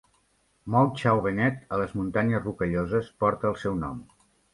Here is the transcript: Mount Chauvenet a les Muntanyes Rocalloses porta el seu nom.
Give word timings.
Mount 0.75 0.93
Chauvenet 1.01 1.59
a 1.77 1.77
les 1.81 1.93
Muntanyes 1.97 2.41
Rocalloses 2.47 3.11
porta 3.25 3.49
el 3.51 3.59
seu 3.65 3.77
nom. 3.83 4.01